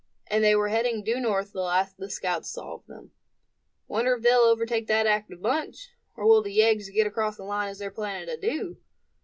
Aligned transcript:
And 0.25 0.43
they 0.43 0.55
were 0.55 0.69
heading 0.69 1.03
due 1.03 1.19
north 1.19 1.53
the 1.53 1.61
last 1.61 1.97
the 1.99 2.09
scouts 2.09 2.49
saw 2.49 2.73
of 2.73 2.87
them. 2.87 3.11
"Wonder 3.87 4.15
if 4.15 4.23
they'll 4.23 4.39
overtake 4.39 4.87
that 4.87 5.05
active 5.05 5.43
bunch; 5.43 5.89
or 6.17 6.25
will 6.25 6.41
the 6.41 6.49
yeggs 6.51 6.89
get 6.89 7.05
across 7.05 7.37
the 7.37 7.43
line 7.43 7.69
as 7.69 7.77
they're 7.77 7.91
planning 7.91 8.25
to 8.25 8.35
do?" 8.35 8.77